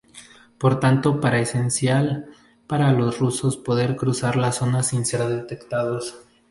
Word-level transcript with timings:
Por 0.57 0.79
tanto 0.79 1.19
era 1.23 1.39
esencial 1.39 2.25
para 2.65 2.91
los 2.91 3.19
rusos 3.19 3.55
poder 3.57 3.95
cruzar 3.95 4.35
la 4.35 4.51
zona 4.51 4.81
sin 4.81 5.05
ser 5.05 5.21
detectados. 5.27 6.17